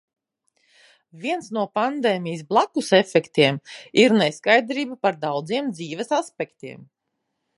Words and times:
Viens 1.25 1.49
no 1.57 1.65
pandēmijas 1.79 2.41
"blakusefektiem" 2.53 3.61
ir 4.05 4.17
neskaidrība 4.23 4.99
par 5.07 5.21
daudziem 5.29 5.71
dzīves 5.79 6.13
aspektiem. 6.21 6.83